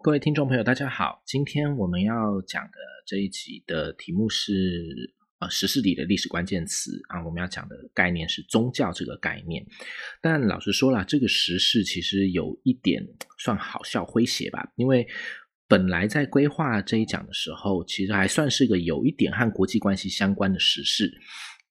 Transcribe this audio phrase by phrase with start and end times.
[0.00, 1.20] 各位听众朋友，大家好。
[1.26, 9.66] 今天我们要讲的这一集的题目是呃时事里的历史关键词啊，我们要讲的概念是宗教这个概念。
[10.22, 13.04] 但老实说了，这个时事其实有一点
[13.38, 15.04] 算好笑诙谐吧，因为
[15.66, 21.12] 本来在规划这一讲的时候，其实还算是个有一点和国际关系相关的时事。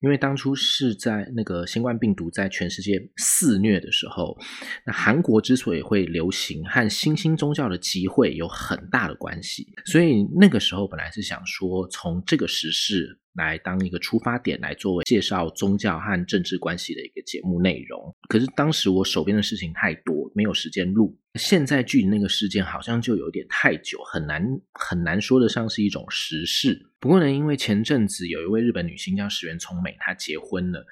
[0.00, 4.38] 因为当初是在那个新冠病毒在全世界肆虐的时候，
[4.86, 9.66] 那韩国之所以会流行，和新兴宗教的集会有很大的关系。
[9.84, 18.14] 所以那个时候本来是想说，从这个时事来当一个出发点，来作为介绍宗教和政治关系的一个节目内容。
[18.28, 21.16] 可是当时我手边的事情太多，没有时间录。
[21.34, 26.86] 现在距离那个事件好像就有点太久，很难很难说得上是一种时事。
[26.98, 30.84] 不过呢，因为前阵子有一位日本女星叫石原聪美，她结婚了，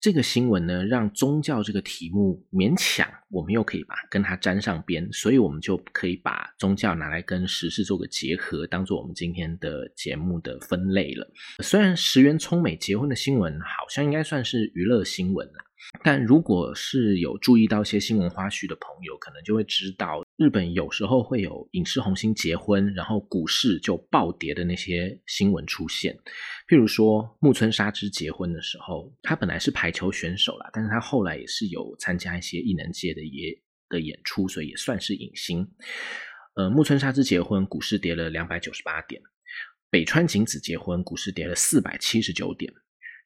[0.00, 11.28] 这个新闻呢让宗教这个题目勉强我们又可以把跟它沾上边，所以我们就可以把宗教拿来跟时事做个结合，当做我们今天的节目的分类了。
[11.62, 15.67] 虽然石原聪美结婚的新闻好像应该算是娱乐新闻了。
[16.02, 26.14] 但如果是有注意到一些新闻花絮的朋友，可能就会知道，日本有时候会有影视红星结婚，然后股市就暴跌的那些新闻出现。
[26.68, 35.66] 譬如说木村沙织结婚的时候，他本来是排球选手啦，但是他后来也是有参加一些艺能界的也的演出，所以也算是影星。
[36.54, 39.22] 呃，木村沙织结婚，股市跌了两百九十八点；
[39.90, 42.72] 北川景子结婚，股市跌了四百七十九点。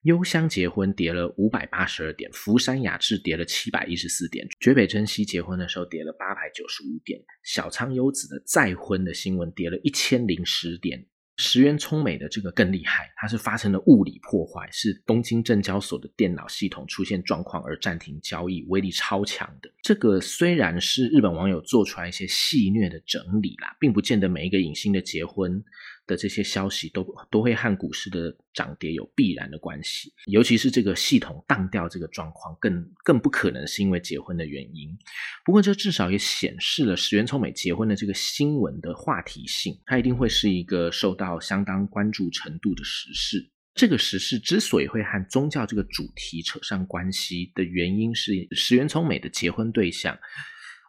[0.02, 19.72] 幽香结婚跌了五百八十二点，福山雅治跌了七百一十四点，绝北真希结婚的时候跌了八百九十五点，小仓优子的再婚的新闻跌了一千零十点，石原聪美的这个更厉害，它是发生了物理破坏，是东京证交所的电脑系统出现状况而暂停交易，威力超强的。
[19.84, 25.62] 这个虽然是日本网友做出来一些戏谑的整理啦，并不见得每一个影星的结婚。
[26.06, 34.96] 的这些消息都都会和股市的涨跌有必然的关系，尤其是这个系统荡掉这个状况，更更不可能是因为结婚的原因。
[35.44, 43.50] 不过这至少也显示了石原聪美结婚的这个新闻的话题性，它一定会是一个受到相当关注程度的时事。
[43.74, 50.18] 这个时事之所以会和宗教这个主题扯上关系的原因，是石原聪美的结婚对象。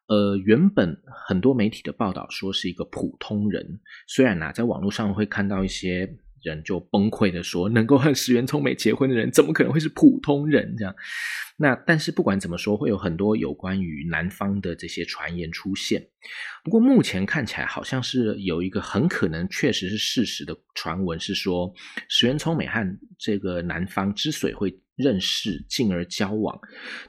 [0.08, 10.76] 呃，原本很多媒体的报道说是一个普通人，虽然呢，在网络上会看到一些人就崩溃的说，能够和石原聪美结婚的人，怎么可能会是普通人？
[10.78, 10.94] 这样，
[11.58, 16.06] 那但是不管怎么说，会有很多有关于男方的这些传言出现。
[16.66, 21.74] 不过目前看起来，好像是有一个很可能确实是事实的传闻，是说
[22.10, 24.83] 石原聪美和这个男方之所以会。
[24.96, 26.60] 认识进而交往，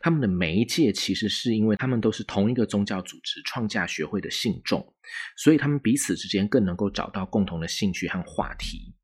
[0.01, 4.95] 他们的媒介其实是因为他们都是同一个宗教组织创价学会的信众，
[5.37, 8.95] 所以他们彼此之间更能够找到共同的兴趣和话题。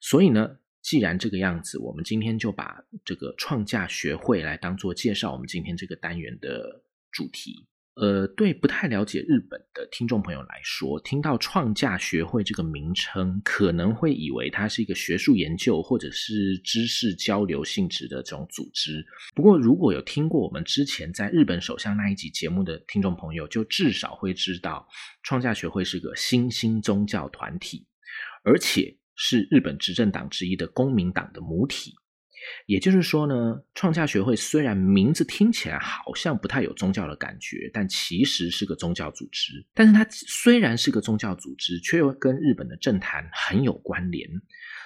[0.00, 7.66] 所以呢，既然这个样子，我们今天就把这个创价学会来当做介绍我们今天这个单元的主题。
[8.00, 19.04] 呃，对不太了解日本的听众朋友来说，听到创价学会这个名称，可能会以为它是一个学术研究或者是知识交流性质的这种组织。
[19.34, 24.86] 不过，如果有听过我们之前在日本首相那一集节目的听众朋友，就至少会知道，
[25.24, 27.84] 创价学会是个新兴宗教团体，
[28.44, 31.94] 而且是日本执政党之一的公民党的母体。
[32.66, 39.66] 也就是说呢，创价学会虽然名字听起来好像不太有宗教的感觉，但其实是个宗教组织。
[39.74, 44.28] 但是它虽然是个宗教组织，却又跟日本的政坛很有关联。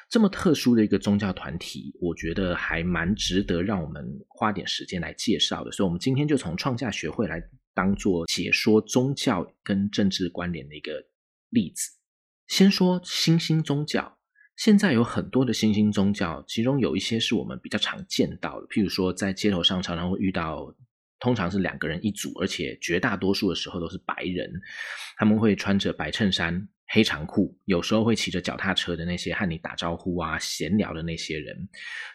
[0.09, 5.73] 这么特殊的一个宗教团体，我觉得还蛮值得让我们花点时间来介绍的。
[5.73, 11.03] 所以，我们今天就从创价学会来当做解说宗教跟政治关联的一个
[11.49, 11.93] 例子。
[12.47, 14.19] 先说新兴宗教。
[14.57, 20.75] 现在有很多的新兴宗教，其中有一些是我们比较常见到的，譬如说在街头上常常会遇到，
[21.19, 24.51] 通常是两个人一组，而且绝大多数的时候都是白人，
[25.17, 31.69] 他们会穿着白衬衫、黑长裤，有时候会骑着脚踏车的那些和你打招呼啊、闲聊的那些人，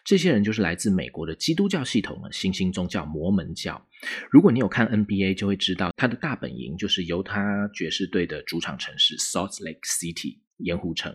[0.04, 3.84] 这些人就是来自美国的基督教系统的新兴宗教摩门教。
[4.30, 11.12] 如果你有看 NBA，就会知道他的大本营就是犹他爵士队的主场城市 Salt Lake City 盐湖城。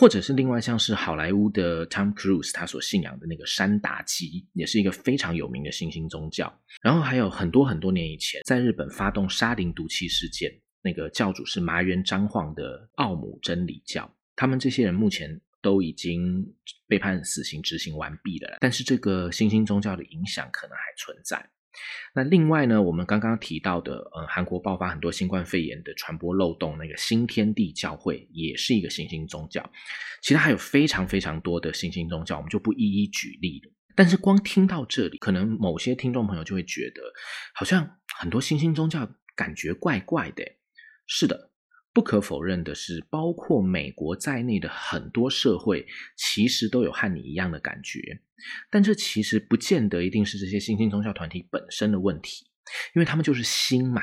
[0.00, 6.50] 或者是另外像是好莱坞的 Tom Cruise，他所信仰的那个山达基，也是一个非常有名的新兴宗教。
[6.80, 10.50] 然后还有很多很多年以前，在日本发动沙林毒气事件，
[10.82, 14.10] 那个教主是麻原彰晃的奥姆真理教。
[14.34, 16.50] 他们这些人目前都已经
[16.88, 21.50] 被判死刑执行完毕了，但是这个新兴宗教的影响可能还存在。
[22.14, 29.70] 那另外呢，我们刚刚提到的，呃，韩国爆发很多新冠肺炎的传播漏洞，那个新天地教会也是一个新兴宗教。
[30.20, 33.72] 其他还有非常非常多的新兴宗教，我们就不一一举例了。
[33.94, 37.02] 但是光听到这里，可能某些听众朋友就会觉得，
[37.54, 40.44] 好像很多新兴宗教感觉怪怪的。
[41.06, 41.49] 是的，
[41.92, 48.20] 不可否认的是，包括美国在内的很多社会，其实都有和你一样的感觉。
[48.70, 52.46] 但这其实不见得一定是这些新兴宗教团体本身的问题，
[52.94, 54.00] 因为他们就是新嘛，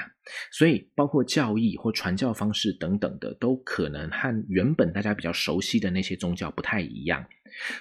[0.52, 7.26] 所以包括教义或传教方式等等的，都可能和原本大家比较熟悉的那些宗教不太一样，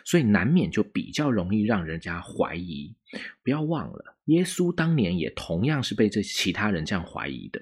[0.04, 2.96] 所以难免就比较容易让人家怀疑。
[3.42, 7.60] 不要忘了，耶稣当年也同样是被这其他人这样怀疑的。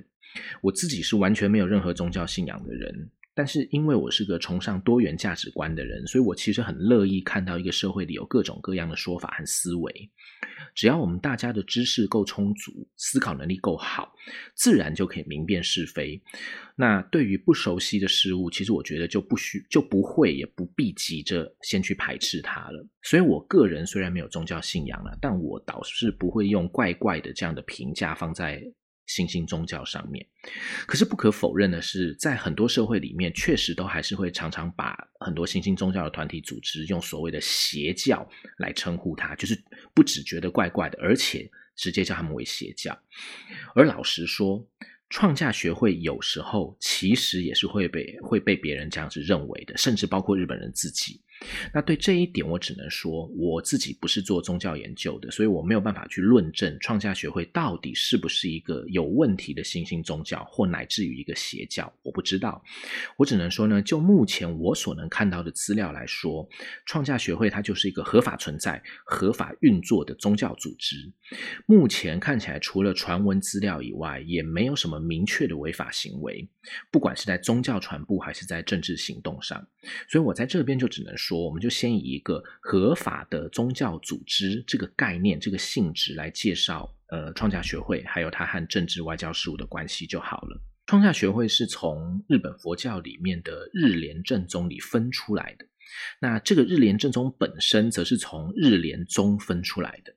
[0.60, 3.10] 我自己是完全没有任何宗教信仰的人。
[3.36, 10.10] 但是因为我是个崇尚多元价值观的人，所以我其实很乐意看到一个社会里有各种各样的说法和思维。
[10.72, 14.12] 只要我们大家的知识够充足，思考能力够好，
[14.54, 16.22] 自然就可以明辨是非。
[16.76, 22.87] 那对于不熟悉的事物，其实我觉得就不需就不会也不必急着先去排斥它了。
[23.02, 28.62] 所以我个人虽然没有宗教信仰了，但我倒是不会用怪怪的这样的评价放在。
[29.06, 30.26] 新兴宗教上面，
[30.86, 38.28] 可是不可否认的是，在很多社会里面，确实都还是会常常把很多新兴宗教的团体组织用所谓的邪教
[38.58, 39.62] 来称呼它，就是
[39.92, 42.98] 不只觉得怪怪的，而且直接叫他们为邪教。
[43.74, 44.66] 而老实说，
[45.10, 51.20] 创价学会有时候其实也是会被会被别人这样子认为的，甚至包括日本人自己。
[51.72, 62.62] 那对这一点，我只能说我自己不是做宗教研究的，所以我没有办法去论证创价学会到底是不是一个有问题的新兴宗教，或乃至于一个邪教，我不知道。
[63.19, 66.48] 我只能说呢，就目前我所能看到的资料来说，
[66.86, 71.12] 创价学会它就是一个合法存在、合法运作的宗教组织。
[71.66, 76.48] 目前看起来，除了传闻资料以外，也没有什么明确的违法行为，
[76.90, 79.66] 不管是在宗教传播还是在政治行动上。
[80.08, 81.24] 所以我在这边就只能说。
[81.26, 90.61] 说我们就先以一个合法的宗教组织这个概念、这个性质来介绍，呃，创价学会还有它和政治外交事务的关系就好了。
[90.87, 95.67] 创价学会是从日本佛教里面的日莲正宗里分出来的，
[96.21, 100.15] 那这个日莲正宗本身则是从日莲宗分出来的。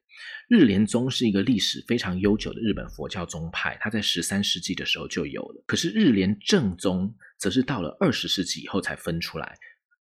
[0.50, 9.58] 日莲宗是一个历史非常悠久的日本佛教宗派，它在十三世纪的时候就有了，可是日莲正宗则是到了二十世纪以后才分出来。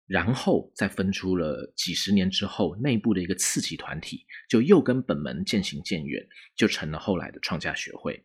[0.08, 6.26] 然后再分出了几十年之后，内部的一个次级团体就又跟本门渐行渐远，
[6.56, 8.24] 就成了后来的创价学会。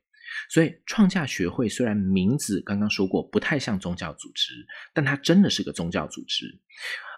[0.49, 4.53] 所以，创价学会虽然名字刚刚说过不太像宗教组织，
[4.93, 6.45] 但它真的是个宗教组织。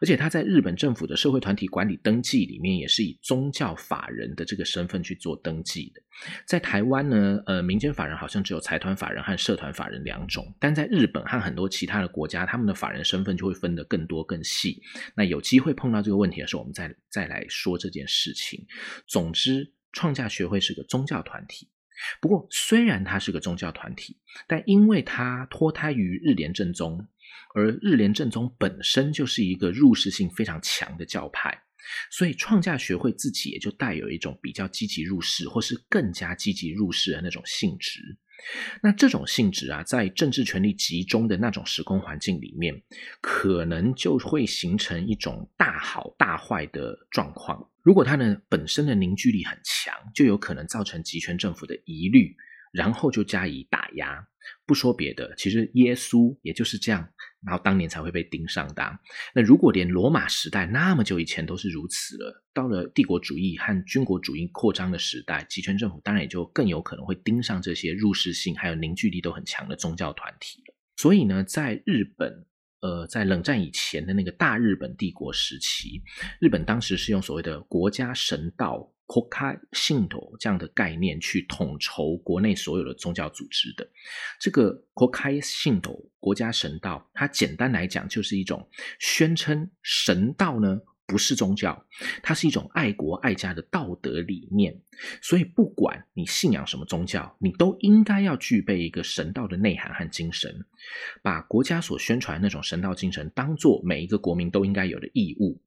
[0.02, 6.02] 而且，它在日本政府的社会团体管理登记里面，也是以宗教法人的这个身份去做登记的。
[6.46, 14.82] 在台湾呢，呃，民间法人好像只有财团法人和社团法人两种，但在日本和很多其他的国家，他们的法人身份就会分得更多更细。
[15.16, 18.66] 那有机会碰到这个问题的时候，我们再再来说这件事情。
[19.08, 21.70] 总之，创价学会是个宗教团体。
[22.22, 27.00] 不过，虽然它是个宗教团体，但因为它脱胎于日莲正宗，
[27.54, 31.58] 而日莲正宗本身就是一个入世性非常强的教派，
[32.12, 38.02] 所以创价学会自己也就带有一种比较积极入世，或是更加积极入世的那种性质。
[38.84, 42.84] 那这种性质啊，在政治权力集中的那种时空环境里面，
[43.22, 47.70] 可能就会形成一种大好大坏的状况。
[47.86, 52.36] 如果它的本身的凝聚力很强，就有可能造成集权政府的疑虑。
[52.74, 54.28] 然后就加以打压，
[54.66, 57.08] 不说别的，其实耶稣也就是这样，
[57.42, 59.00] 然后当年才会被盯上的。
[59.34, 70.62] 那如果连罗马时代那么久以前都是如此了，到了帝国主义和军国主义扩张的时代，集权政府当然也就更有可能会盯上这些入世性还有凝聚力都很强的宗教团体。
[70.98, 72.46] 所以呢，在日本，
[72.86, 76.04] 呃，在冷战以前的那个大日本帝国时期，
[76.40, 78.92] 日本当时是用所谓的国家神道。
[79.08, 83.88] （Koka Shinto） 这样的概念去统筹国内所有的宗教组织的，
[84.40, 91.86] 这个 Koka Shinto 国家神道，它简单来讲就是一种宣称神道呢不是宗教，
[92.24, 94.76] 它是一种爱国爱家的道德理念。
[95.22, 100.66] 所以不管你信仰什么宗教，你都应该要具备一个神道的内涵和精神，
[101.22, 105.62] 把国家所宣传那种神道精神当做每一个国民都应该有的义务。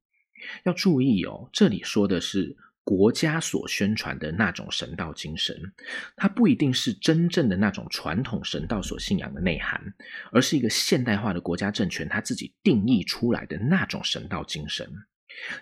[0.64, 2.57] 要注意哦，这里说的是。
[2.85, 5.54] 国家所宣传的那种神道精神，
[6.16, 9.78] 它不一定是真正的那种传统神道所信仰的内涵，
[10.33, 14.90] 而是一个现代化的国家政权他自己定义出来的那种神道精神。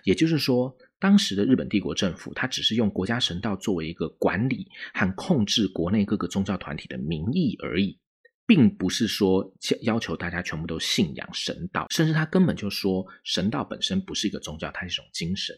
[0.03, 7.99] 也就是说，当时的日本帝国政府，它只是用国家神道作为一个管理和控制国内各个宗教团体的名义而已，
[8.45, 15.55] 并不是说要求大家全部都信仰神道，甚至他根本就说神道本身不是一个宗教，它是一种精神。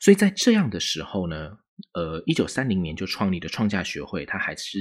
[0.00, 1.50] 所以在这样的时候呢，
[1.92, 4.78] 呃，一九三零年就创立的创价学会，它还是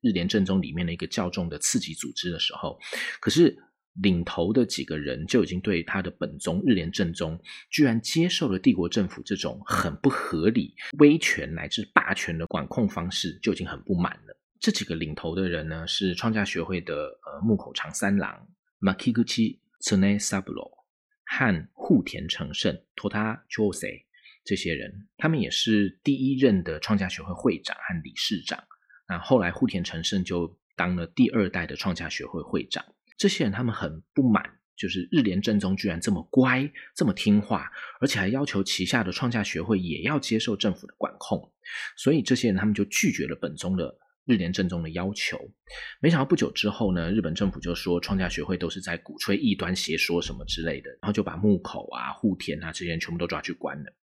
[0.00, 2.78] 日莲正宗里面的一个较重的次级组织的时候，
[3.20, 3.56] 可是。
[4.00, 7.38] 领头的几个人就已经对他的本宗日莲正宗，
[7.70, 14.36] 居然接受了帝国政府这种很不合理、威权乃至霸权的管控方式，就已经很不满了。
[14.58, 18.48] 这几个领头的人呢，是创价学会的呃木口长三郎
[18.80, 20.70] Makiguchi Tsune Saburo
[21.24, 24.04] 和户田成胜 Tota Jose
[24.44, 28.62] 这些人，他们也是第一任的创价学会会长和理事长。
[29.08, 32.84] 那后来户田成胜就当了第二代的创价学会会长。
[33.22, 34.42] 这些人他们很不满，
[34.76, 41.52] 就是日莲正宗居然这么乖、这么听话，而且还要求旗下的创价学会也要接受政府的管控，
[41.96, 45.38] 所以这些人他们就拒绝了本宗的日莲正宗的要求。
[46.00, 53.94] 没想到不久之后呢，日本政府就说创价学会都是在鼓吹异端邪说什么之类的，然后就把木口啊、户田啊这些人全部都抓去关了。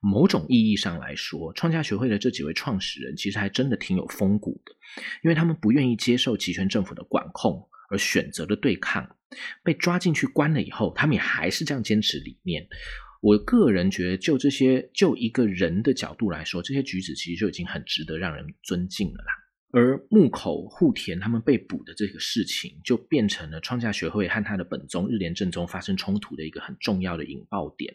[0.00, 4.72] 某种意义上来说，创价学会的这几位创始人其实还真的挺有风骨的，
[5.22, 7.66] 因为他们不愿意接受集权政府的管控。
[7.88, 9.16] 而选择了对抗，
[9.62, 12.66] 被抓进去关了以后，他们也还是这样坚持理念。
[13.20, 19.32] 我个人觉得，就这些，就一个人的角度来说，这些举止其实就已经很值得让人尊敬了啦。
[19.70, 27.92] 而木口户田他们被捕的这个事情，就变成了创价学会和他的本宗日莲正宗发生冲突的一个很重要的引爆点。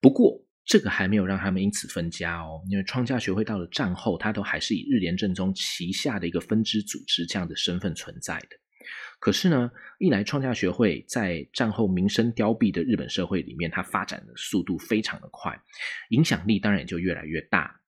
[0.00, 8.48] 不过，这个还没有让他们因此分家哦，因为创价学会到了战后，他都还是以日莲正宗旗下的一个分支组织这样的身份存在的。
[9.20, 15.56] 可是呢，一来创价学会在战后民生凋敝的日本社会里面，它发展的速度非常的快，
[16.08, 17.80] 影响力当然也就越来越大。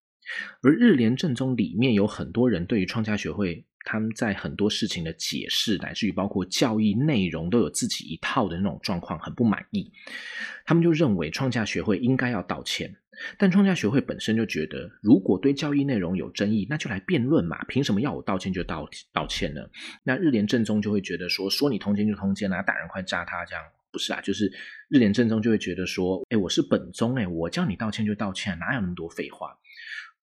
[0.62, 3.66] 而日联正宗里面有很多人对于创价学会。
[3.84, 9.92] 他们在很多事情的解释，乃至于包括教义内容，都有自己一套的那种状况，很不满意。
[10.64, 12.94] 他们就认为创价学会应该要道歉，
[13.36, 19.60] 但创价学会本身就觉得，如果对教义内容有争议，那就来辩论嘛，凭什么要我道歉就道道歉呢？
[20.04, 24.20] 那日莲正宗就会觉得说，说你通奸就通奸啊，打人快扎他这样，不是啊？
[24.20, 24.46] 就是
[24.88, 29.58] 日莲正宗就会觉得说，哎，我是本宗，哎，我叫你道歉就道歉，哪有那么多废话？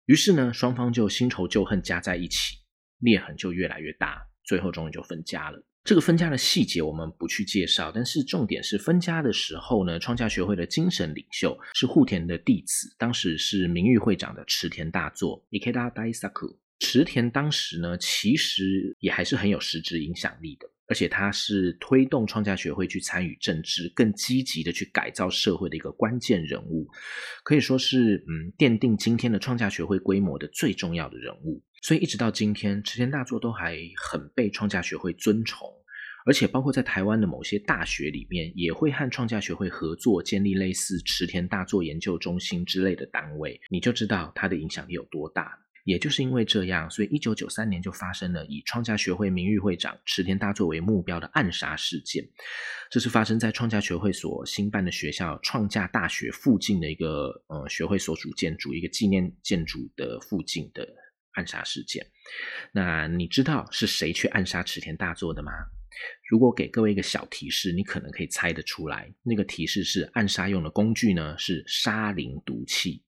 [0.06, 2.56] 于是呢，双方就新仇旧恨加在一起。
[3.00, 5.62] 裂痕就越来越大，最后终于就分家了。
[5.82, 16.58] 这个分家的细节我们不去介绍，但是重点是分家的时候呢，创价学会的精神领袖是户田的弟子，当时是名誉会长的池田大作 （Ikeda Daisaku）。
[16.80, 20.68] 池田当时呢，其实也还是很有实质影响力的。
[20.86, 26.88] 而且他是推动创价学会去参与政治、更积极的去改造社会的一个关键人物，
[27.44, 31.62] 可以说是嗯奠定今天的创价学会规模的最重要的人物。
[31.82, 35.68] 所以一直到今天，池田大作都还很被创价学会尊崇，
[36.26, 45.58] 而且包括在台湾的某些大学里面，也会和创价学会合作建立类似池田大作研究中心之类的单位，你就知道他的影响力有多大。
[45.86, 52.22] 也就是因为这样，所以一九九三年就发生了以创价学会名誉会长池田大作为目标的暗杀事件。
[52.90, 60.86] 这是发生在创价学会所新办的学校创价大学附近的一个呃学会所属建筑一个纪念建筑的附近的
[61.32, 62.06] 暗杀事件。
[62.72, 65.52] 那你知道是谁去暗杀池田大作的吗？
[66.28, 69.12] 如果给各位一个小提示，你可能可以猜得出来。
[69.22, 73.02] 那个提示是暗杀用的工具呢是沙林毒气。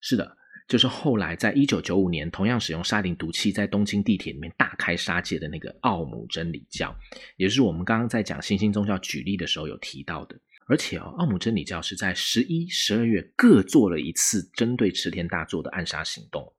[0.00, 0.36] 是的。
[0.66, 6.96] 就是后来在一九九五年，同样使用沙林毒气在东京地铁里面大开杀戒的那个奥姆真理教，
[7.36, 10.34] 也是我们刚刚在讲新兴宗教举例的时候有提到的。
[10.66, 16.50] 而且哦，奥姆真理教是在十一、十二月各做了一次针对池田大作的暗杀行动，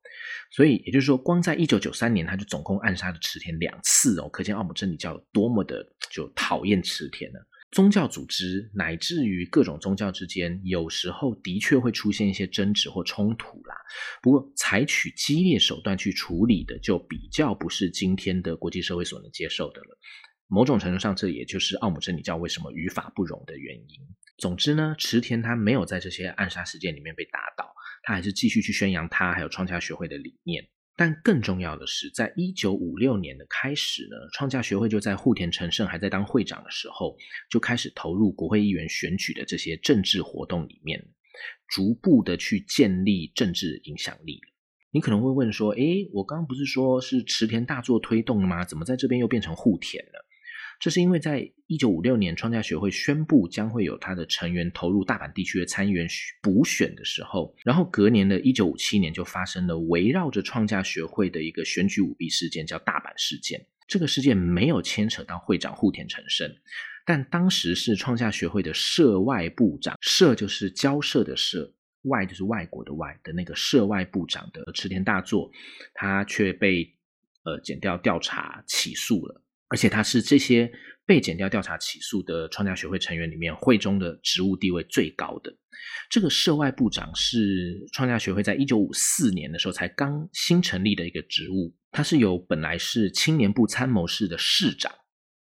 [0.52, 7.40] 所以也就是说，光在一九九三年他就总共暗杀了池田两次哦，可见奥姆真理教有多么的就讨厌池田呢。
[7.72, 13.76] 宗教组织乃至于各种宗教之间，有时候的确会出现一些争执或冲突啦。
[14.22, 19.98] 不过，采取激烈手段去处理的，就比较不是今天的国际社会所能接受的了。
[20.48, 24.00] 某种程度上，这也就是奥姆真理教为什么与法不容的原因。
[24.38, 27.75] 总之呢，池田他没有在这些暗杀事件里面被打倒，
[28.06, 30.66] 他还是继续去宣扬他还有创价学会的理念。
[30.98, 37.18] 但更重要的是，在一九五六年的开始呢，创价学会就在户田成胜还在当会长的时候，
[37.50, 41.06] 就开始投入国会议员选举的这些政治活动里面，
[41.68, 44.40] 逐步的去建立政治影响力。
[44.92, 48.64] 你可能会问说：“诶，我刚刚不是说是池田大作推动的吗？
[48.64, 50.25] 怎么在这边又变成户田了？”
[50.80, 56.08] 这是因为在一九五六年创价学会宣布将会有他的成员投入大阪地区的参议员
[56.42, 63.66] 补选的时候，然后隔年的一九五七年就发生了围绕着创价学会的一个选举舞弊事件，叫大阪事件。
[63.88, 66.52] 这个事件没有牵扯到会长户田成生，
[67.06, 71.72] 但当时是创价学会的涉外部长，涉就是交涉的涉，
[72.04, 75.52] 外就是外国的外的那个涉外部长的池田大作，
[75.94, 76.92] 他却被
[77.44, 79.42] 呃减掉调查起诉了。
[79.76, 80.72] 而且他是这些
[81.06, 85.54] 被减掉调查起诉的创价学会成员里面会中的职务地位最高的。
[86.10, 94.90] 这个涉外部长是创价学会在一九五四年的时候才刚新成立的一个职务，他是由本来是青年部参谋室的室长，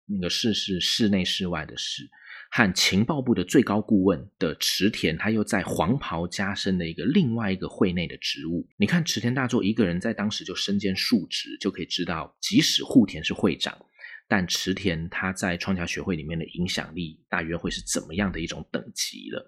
[0.06, 2.10] 那个室是室内室外的室，
[2.52, 8.66] 和情报部的最高顾问的池田，他又在黄袍加身的一个另外一个会内的职务。
[8.78, 13.78] 你看池田大作一个人在当时就身兼数职，就可以知道，即使户田是会长。
[14.28, 19.48] 但池田他在创价学会里面的影响力大约会是怎么样的一种等级了？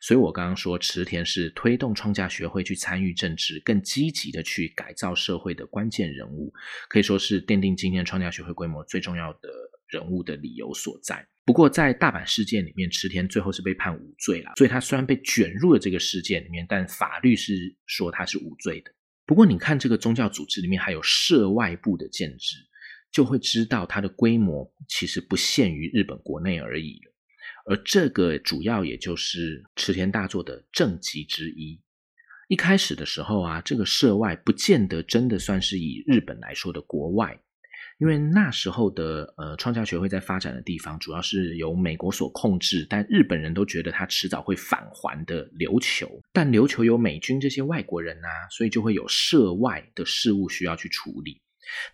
[0.00, 6.52] 所以我刚刚说池田是推动创价学会去参与政治、更积极的去改造社会的关键人物，
[6.88, 9.48] 可以说是奠定今天创价学会规模最重要的
[9.88, 11.26] 人物的理由所在。
[11.44, 18.92] 不过在大阪事件里面，池田最后是被判无罪了，所以他虽然被卷入了这个事件里面，但法律是说他是无罪的。
[19.24, 22.67] 不过你看这个宗教组织里面还有涉外部的建制。
[23.10, 27.12] 就会知道它的规模其实不限于日本国内而已了，
[27.66, 31.80] 而这个主要也就是池田大作的政绩之一。
[32.48, 37.38] 一开始的时候啊，这个涉外不见得真的算是以日本来说的国外，
[37.98, 51.42] 因为那时候的呃创价学会在发展的地方主要是由美国所控制，但日本人都觉得它迟早会返还的琉球，但琉球有美军这些外国人啊，所以就会有涉外的事务需要去处理。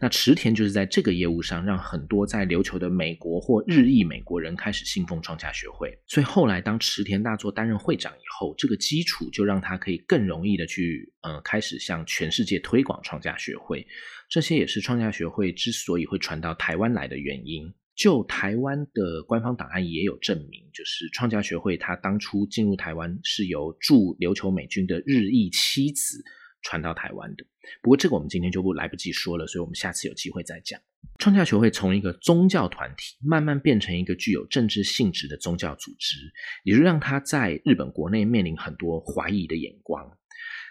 [0.00, 5.96] 那池田就是在这个业务上，让很多在琉球的美国或日裔美国人开始信奉创价学会。
[6.06, 13.86] 所以后来当池田大作担任会长以后，这个基础就让他可以更容易的去，呃，开始向全世界推广创价学会。
[14.28, 17.72] 这些也是创价学会之所以会传到台湾来的原因。
[17.96, 26.20] 就台湾的官方档案也有证明，就是创价学会他当初进入台湾是由驻琉球美军的日裔妻子。
[26.64, 27.44] 传到台湾的，
[27.80, 30.80] 不过这个我们今天就不来不及说了，所以我们下次有机会再讲。
[31.18, 36.16] 创价学会从一个宗教团体慢慢变成一个具有政治性质的宗教组织，
[36.64, 40.10] 也就让它在日本国内面临很多怀疑的眼光。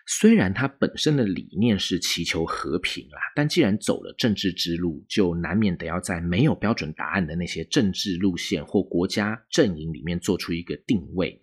[0.05, 11.41] 虽然它本身的理念是祈求和平啦，但既然走了政治之路，就难免得要在没有标准答案的那些政治路线或国家阵营里面做出一个定位。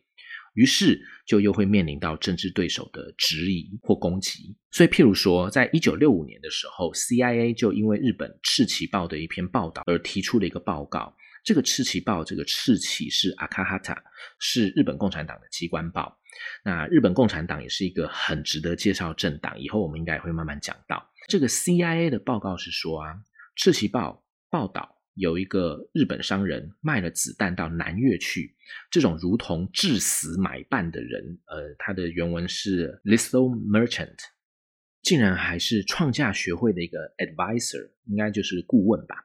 [0.54, 4.56] 于是就又会面临到政治对手的质疑或攻击。
[4.70, 11.16] 所以，譬如说，在一九六五年的时候，CIA 就因为日本《赤旗报》的一篇报道而提出了一个报告。
[11.42, 13.96] 这个《赤旗报》这个赤旗是阿卡哈塔，
[14.38, 16.18] 是日本共产党的机关报。
[16.64, 21.10] 那日本共产党也是一个很值得介绍政党，以后我们应该也会慢慢讲到。
[21.28, 23.14] 这个 CIA 的报告是说啊，
[23.56, 24.99] 《赤旗报》报道。
[25.14, 28.54] 有一个日本商人卖了子弹到南越去，
[28.90, 34.16] 这种如同致死买办的人，呃，他的原文是 lethal merchant，
[35.02, 39.16] 竟然还是创价学会的一个 advisor，应该就是顾问吧。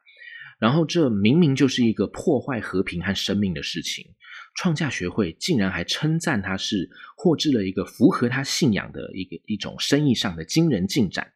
[0.58, 4.16] 然后这明明就是一个破坏和平和生命的事情，
[4.56, 11.34] 创价学会竟然还称赞他是获知了一个符合他信仰的一个一种生意上的惊人进展。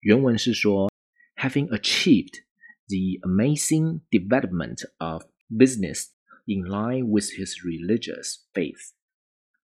[0.00, 0.92] 原文是说
[1.36, 2.42] ，having achieved。
[2.88, 6.06] The amazing development of business
[6.46, 8.92] in line with his religious faith。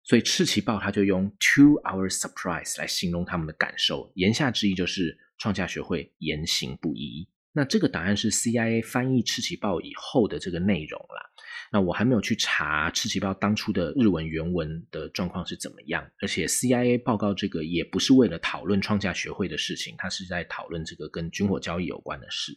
[0.03, 7.29] 所以《赤旗报》他就用 “to our surprise” 来形容他们的感受，言下之意就是创价学会言行不一。
[7.57, 11.31] 那这个答案是 CIA 翻译《赤旗报》以后的这个内容啦。
[11.73, 22.57] 那我还没有去查《赤旗报》当初的日文原文的状况是怎么样，而且 CIA 报告这个也不是为了讨论创价学会的事情，它是在讨论这个跟军火交易有关的事。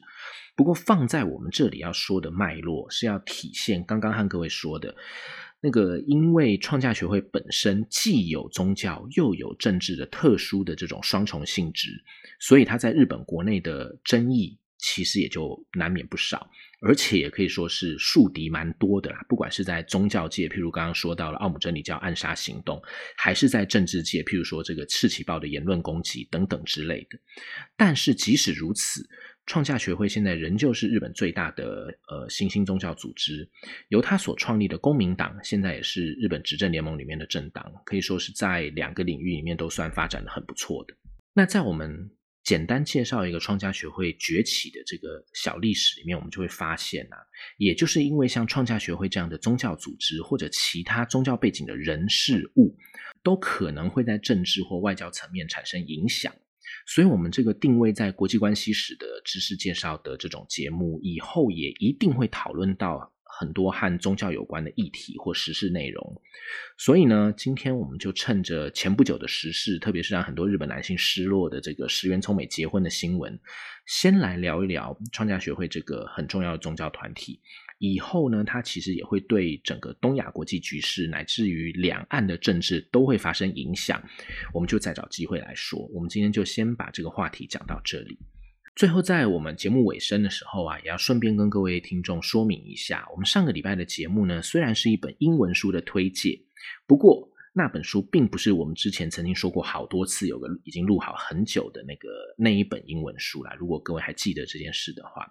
[0.56, 4.96] 不过放在我们这里要说的脉络是要体现刚刚和各位说的
[5.62, 12.04] 那个，因为创价学会本身既有宗教又有政治的特殊的这种双重性质，
[12.40, 14.60] 所以它在日本国内的争议。
[14.80, 16.48] 其实也就难免不少，
[16.82, 19.26] 而且也可以说是树敌蛮多的啦。
[19.28, 22.80] 不管是在宗教界，譬如刚刚说到了奥姆真理教暗杀行动，
[23.18, 27.18] 还是在政治界，譬如说这个赤旗报的言论攻击等等之类的。
[27.76, 29.04] 但是即使如此，
[29.48, 33.50] 创价学会现在仍旧是日本最大的呃新兴宗教组织。
[33.90, 40.94] 由他所创立的公民党，现在也是日本执政联盟里面的政党，可以说是在两个领域里面都算发展的很不错的。
[41.34, 42.12] 那在我们。
[42.48, 47.18] 简单介绍一个创价学会崛起的这个小历史里面，我们就会发现啊，
[47.58, 52.74] 也就是因为像创价学会这样的宗教组织，或者其他宗教背景的人事物，
[53.22, 56.34] 都可能会在政治或外交层面产生影响。
[56.86, 63.12] 所以，我们这个定位在国际关系史的知识介绍的这种节目，以后也一定会讨论到。
[63.40, 66.22] 很多和宗教有关的议题或时事内容，
[66.78, 73.40] 所以呢，今天我们就趁着前不久的时事，特别是让很多日本男性失落的这个石原聪美结婚的新闻，
[73.86, 77.40] 先来聊一聊创价学会这个很重要的宗教团体。
[77.80, 84.02] 以后呢，它其实也会对整个东亚国际局势，乃至于两岸的政治都会发生影响。
[84.52, 85.80] 我们就再找机会来说。
[85.94, 88.18] 我们今天就先把这个话题讲到这里。
[88.78, 96.40] 最后，在我们节目尾声的时候啊，也要顺便跟各位听众说明一下，我们上个礼拜的节目呢，虽然是一本英文书的推介，
[96.86, 103.52] 不过那本书并不是我们之前曾经说过好多次有个已经录好很久的那个那一本英文书啦。
[103.58, 105.28] 如果各位还记得这件事的话，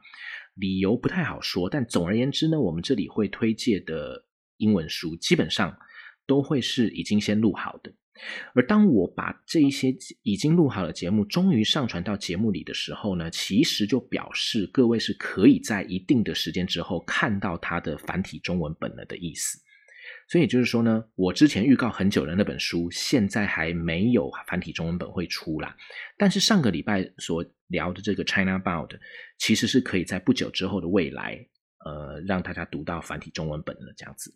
[0.57, 4.25] 理由不太好说，但总而言之呢，我们这里会推介的
[4.57, 5.79] 英文书基本上
[6.27, 7.95] 都会是已经先录好的。
[8.55, 19.59] 而当我把这一些已经录好的节目终于上传到节目里的时候呢，其实就表示各位是可以在一定的时间之后看到它的繁体中文本了的意思。
[20.29, 25.77] 所以也就是说呢，我之前预告很久的那本书，现在还没有繁体中文本会出啦。
[26.17, 28.91] 但是上个礼拜所聊的这个 China Bound，
[29.39, 31.47] 其实是可以在不久之后的未来。
[31.87, 34.35] 呃，让大家读到繁体中文本了，这样子。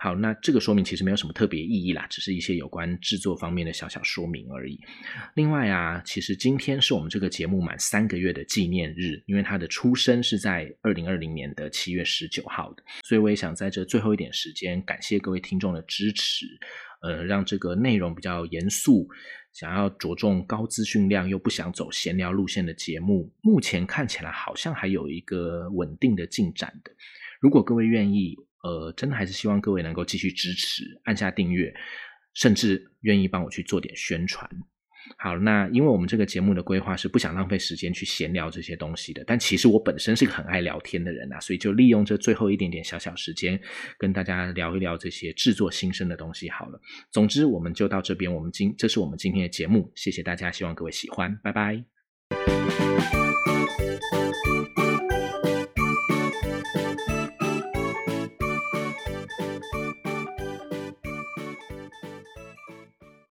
[0.00, 4.80] 好，那这个说明其实没有什么特别意义啦，只是一些有关制作方面的小小说明而已。
[5.34, 16.46] 另外啊，其实今天是我们这个节目满三个月的纪念日，因为它的出生是在二零二零年的七月十九号的，所以我也想在这最后一点时间，感谢各位听众的支持，
[17.02, 19.08] 呃，让这个内容比较严肃。
[19.52, 26.92] 想要着重高资讯量又不想走闲聊路线的节目，目前看起来好像还有一个稳定的进展的。
[27.40, 31.74] 如果各位愿意，呃，真的还是希望各位能够继续支持，按下订阅，
[32.34, 34.48] 甚至愿意帮我去做点宣传。
[35.16, 43.58] 好，那因为我们这个节目的规划是不想浪费时间去闲聊这些东西的，但其实我本身是个很爱聊天的人啊，所以就利用这最后一点点小小时间，
[43.98, 46.80] 跟大家聊一聊这些制作新生的东西好了。
[47.10, 51.84] 总之，我们就到这边，我们今这是我们今天的节目，谢谢大家，希望各位喜欢，拜拜。